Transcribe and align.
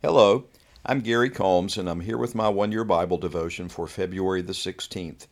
Hello, 0.00 0.44
I'm 0.86 1.00
Gary 1.00 1.28
Combs, 1.28 1.76
and 1.76 1.90
I'm 1.90 2.02
here 2.02 2.18
with 2.18 2.32
my 2.32 2.48
one 2.48 2.70
year 2.70 2.84
Bible 2.84 3.18
devotion 3.18 3.68
for 3.68 3.88
February 3.88 4.42
the 4.42 4.52
16th. 4.52 5.26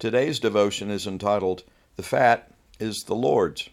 Today's 0.00 0.40
devotion 0.40 0.90
is 0.90 1.06
entitled, 1.06 1.62
The 1.94 2.02
Fat 2.02 2.50
is 2.80 3.04
the 3.04 3.14
Lord's. 3.14 3.70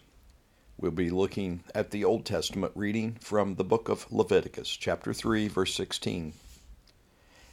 We'll 0.76 0.92
be 0.92 1.10
looking 1.10 1.64
at 1.74 1.90
the 1.90 2.04
Old 2.04 2.24
Testament 2.24 2.70
reading 2.76 3.16
from 3.20 3.56
the 3.56 3.64
book 3.64 3.88
of 3.88 4.06
Leviticus, 4.12 4.68
chapter 4.68 5.12
3, 5.12 5.48
verse 5.48 5.74
16. 5.74 6.34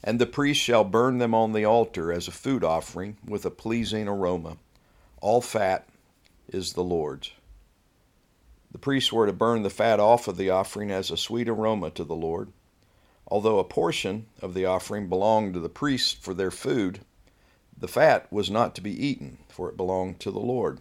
And 0.03 0.19
the 0.19 0.27
priest 0.27 0.61
shall 0.61 0.83
burn 0.83 1.17
them 1.17 1.33
on 1.33 1.53
the 1.53 1.65
altar 1.65 2.13
as 2.13 2.27
a 2.27 2.31
food 2.31 2.63
offering 2.63 3.17
with 3.25 3.47
a 3.47 3.49
pleasing 3.49 4.07
aroma. 4.07 4.57
All 5.21 5.41
fat 5.41 5.89
is 6.49 6.73
the 6.73 6.83
Lord's. 6.83 7.31
The 8.71 8.77
priests 8.77 9.11
were 9.11 9.25
to 9.25 9.33
burn 9.33 9.63
the 9.63 9.71
fat 9.71 9.99
off 9.99 10.27
of 10.27 10.37
the 10.37 10.51
offering 10.51 10.91
as 10.91 11.09
a 11.09 11.17
sweet 11.17 11.49
aroma 11.49 11.89
to 11.89 12.03
the 12.03 12.13
Lord. 12.13 12.51
Although 13.27 13.59
a 13.59 13.63
portion 13.63 14.27
of 14.41 14.53
the 14.53 14.65
offering 14.65 15.09
belonged 15.09 15.55
to 15.55 15.59
the 15.59 15.69
priests 15.69 16.13
for 16.13 16.33
their 16.33 16.51
food, 16.51 16.99
the 17.77 17.87
fat 17.87 18.31
was 18.31 18.49
not 18.49 18.75
to 18.75 18.81
be 18.81 19.05
eaten, 19.05 19.39
for 19.49 19.69
it 19.69 19.77
belonged 19.77 20.19
to 20.21 20.31
the 20.31 20.39
Lord. 20.39 20.79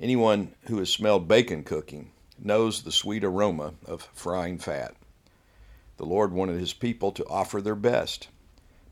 Anyone 0.00 0.54
who 0.66 0.78
has 0.78 0.90
smelled 0.90 1.28
bacon 1.28 1.62
cooking 1.62 2.10
knows 2.38 2.82
the 2.82 2.92
sweet 2.92 3.22
aroma 3.22 3.74
of 3.84 4.08
frying 4.12 4.58
fat. 4.58 4.94
The 5.98 6.06
Lord 6.06 6.32
wanted 6.32 6.58
his 6.58 6.72
people 6.72 7.12
to 7.12 7.26
offer 7.28 7.60
their 7.60 7.74
best. 7.74 8.28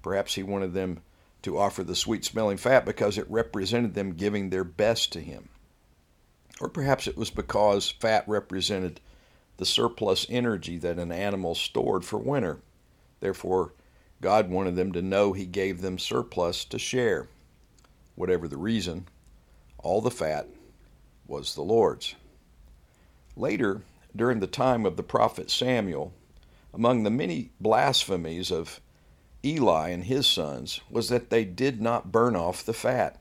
Perhaps 0.02 0.34
he 0.34 0.42
wanted 0.42 0.74
them 0.74 1.00
to 1.42 1.58
offer 1.58 1.82
the 1.82 1.96
sweet 1.96 2.24
smelling 2.24 2.56
fat 2.56 2.84
because 2.84 3.16
it 3.18 3.30
represented 3.30 3.94
them 3.94 4.12
giving 4.14 4.50
their 4.50 4.64
best 4.64 5.12
to 5.12 5.20
him. 5.20 5.48
Or 6.60 6.68
perhaps 6.68 7.06
it 7.06 7.16
was 7.16 7.30
because 7.30 7.90
fat 7.90 8.24
represented 8.26 9.00
the 9.58 9.66
surplus 9.66 10.24
energy 10.30 10.78
that 10.78 10.98
an 10.98 11.12
animal 11.12 11.54
stored 11.54 12.04
for 12.04 12.16
winter. 12.16 12.58
Therefore, 13.20 13.72
God 14.20 14.48
wanted 14.50 14.76
them 14.76 14.92
to 14.92 15.02
know 15.02 15.32
He 15.32 15.46
gave 15.46 15.80
them 15.80 15.98
surplus 15.98 16.64
to 16.66 16.78
share. 16.78 17.28
Whatever 18.14 18.48
the 18.48 18.56
reason, 18.56 19.06
all 19.78 20.00
the 20.00 20.10
fat 20.10 20.48
was 21.26 21.54
the 21.54 21.62
Lord's. 21.62 22.14
Later, 23.36 23.82
during 24.14 24.40
the 24.40 24.46
time 24.46 24.86
of 24.86 24.96
the 24.96 25.02
prophet 25.02 25.50
Samuel, 25.50 26.12
among 26.72 27.02
the 27.02 27.10
many 27.10 27.50
blasphemies 27.60 28.50
of 28.50 28.80
Eli 29.44 29.90
and 29.90 30.04
his 30.04 30.26
sons 30.26 30.80
was 30.90 31.08
that 31.08 31.30
they 31.30 31.44
did 31.44 31.80
not 31.80 32.10
burn 32.10 32.34
off 32.34 32.64
the 32.64 32.72
fat. 32.72 33.20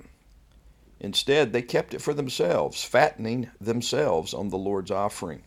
Instead, 1.00 1.54
they 1.54 1.62
kept 1.62 1.94
it 1.94 2.02
for 2.02 2.14
themselves, 2.14 2.84
fattening 2.84 3.50
themselves 3.62 4.34
on 4.34 4.50
the 4.50 4.58
Lord's 4.58 4.90
offering 4.90 5.44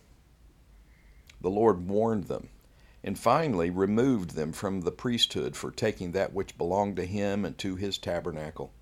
the 1.41 1.51
Lord 1.51 1.89
warned 1.89 2.25
them, 2.25 2.49
and 3.03 3.19
finally 3.19 3.71
removed 3.71 4.31
them 4.31 4.53
from 4.53 4.83
the 4.83 4.93
priesthood 4.93 5.57
for 5.57 5.71
taking 5.71 6.13
that 6.13 6.33
which 6.33 6.59
belonged 6.59 6.97
to 6.97 7.07
him 7.07 7.45
and 7.45 7.57
to 7.59 7.77
his 7.77 7.99
tabernacle. 7.99 8.73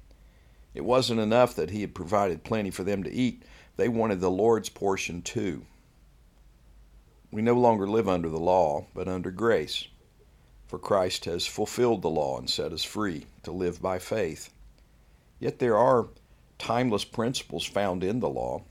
It 0.74 0.84
wasn't 0.84 1.20
enough 1.20 1.54
that 1.54 1.70
he 1.70 1.80
had 1.80 1.94
provided 1.94 2.44
plenty 2.44 2.70
for 2.70 2.84
them 2.84 3.02
to 3.04 3.12
eat, 3.12 3.44
they 3.76 3.88
wanted 3.88 4.20
the 4.20 4.30
Lord's 4.30 4.68
portion 4.68 5.22
too. 5.22 5.64
We 7.30 7.42
no 7.42 7.54
longer 7.54 7.86
live 7.86 8.08
under 8.08 8.28
the 8.28 8.40
law, 8.40 8.86
but 8.94 9.06
under 9.06 9.30
grace. 9.30 9.86
For 10.66 10.78
Christ 10.78 11.26
has 11.26 11.46
fulfilled 11.46 12.02
the 12.02 12.10
law 12.10 12.38
and 12.38 12.50
set 12.50 12.72
us 12.72 12.84
free 12.84 13.26
to 13.44 13.52
live 13.52 13.80
by 13.80 13.98
faith. 13.98 14.50
Yet 15.38 15.60
there 15.60 15.76
are 15.76 16.08
timeless 16.58 17.04
principles 17.04 17.64
found 17.64 18.02
in 18.02 18.20
the 18.20 18.28
law. 18.28 18.62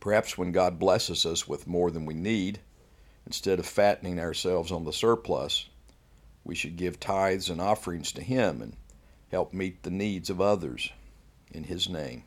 Perhaps 0.00 0.38
when 0.38 0.52
God 0.52 0.78
blesses 0.78 1.26
us 1.26 1.46
with 1.46 1.66
more 1.66 1.90
than 1.90 2.06
we 2.06 2.14
need, 2.14 2.60
Instead 3.26 3.58
of 3.58 3.66
fattening 3.66 4.20
ourselves 4.20 4.70
on 4.70 4.84
the 4.84 4.92
surplus, 4.92 5.68
we 6.44 6.54
should 6.54 6.76
give 6.76 7.00
tithes 7.00 7.48
and 7.48 7.60
offerings 7.60 8.12
to 8.12 8.22
Him 8.22 8.60
and 8.60 8.76
help 9.30 9.52
meet 9.54 9.82
the 9.82 9.90
needs 9.90 10.28
of 10.28 10.40
others 10.40 10.90
in 11.50 11.64
His 11.64 11.88
name. 11.88 12.24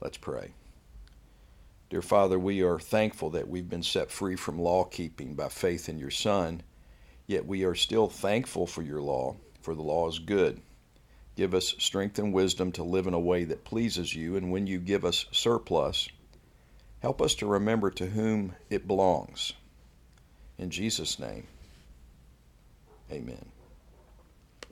Let's 0.00 0.18
pray. 0.18 0.52
Dear 1.88 2.02
Father, 2.02 2.38
we 2.38 2.62
are 2.62 2.80
thankful 2.80 3.30
that 3.30 3.48
we've 3.48 3.68
been 3.68 3.84
set 3.84 4.10
free 4.10 4.34
from 4.34 4.58
law 4.58 4.84
keeping 4.84 5.34
by 5.34 5.48
faith 5.48 5.88
in 5.88 5.98
your 5.98 6.10
Son, 6.10 6.62
yet 7.28 7.46
we 7.46 7.64
are 7.64 7.76
still 7.76 8.08
thankful 8.08 8.66
for 8.66 8.82
your 8.82 9.00
law, 9.00 9.36
for 9.62 9.74
the 9.74 9.82
law 9.82 10.08
is 10.08 10.18
good. 10.18 10.60
Give 11.36 11.54
us 11.54 11.76
strength 11.78 12.18
and 12.18 12.32
wisdom 12.32 12.72
to 12.72 12.82
live 12.82 13.06
in 13.06 13.14
a 13.14 13.20
way 13.20 13.44
that 13.44 13.64
pleases 13.64 14.14
you, 14.14 14.36
and 14.36 14.50
when 14.50 14.66
you 14.66 14.80
give 14.80 15.04
us 15.04 15.26
surplus, 15.30 16.08
Help 17.00 17.22
us 17.22 17.34
to 17.36 17.46
remember 17.46 17.90
to 17.90 18.06
whom 18.06 18.54
it 18.70 18.86
belongs. 18.86 19.52
In 20.58 20.70
Jesus' 20.70 21.18
name, 21.18 21.46
amen. 23.10 23.44